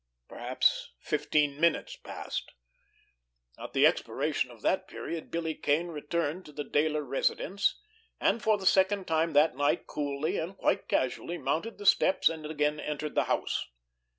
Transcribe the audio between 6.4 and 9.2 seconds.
to the Dayler residence, and for the second